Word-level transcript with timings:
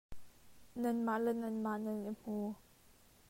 Nanmah 0.81 1.19
le 1.23 1.31
nanmah 1.41 1.75
nan 1.83 1.99
i 2.11 2.13
hmu. 2.21 2.47